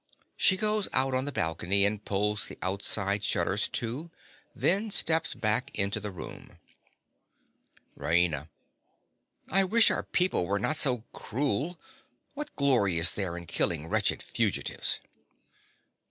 [0.35, 4.09] (She goes out on the balcony and pulls the outside shutters to;
[4.55, 6.57] then steps back into the room.)
[7.95, 8.49] RAINA.
[9.49, 11.79] I wish our people were not so cruel.
[12.33, 15.01] What glory is there in killing wretched fugitives?